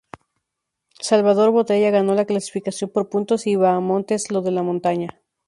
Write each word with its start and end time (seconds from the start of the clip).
Salvador 0.99 1.51
Botella 1.51 1.91
ganó 1.91 2.15
la 2.15 2.25
clasificación 2.25 2.89
por 2.89 3.09
puntos 3.09 3.45
y 3.45 3.55
Bahamontes 3.55 4.31
la 4.31 4.41
de 4.41 4.49
la 4.49 4.63
montaña. 4.63 5.21